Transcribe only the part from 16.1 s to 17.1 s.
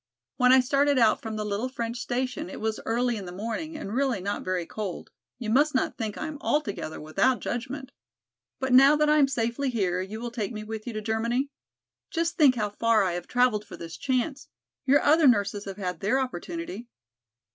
opportunity."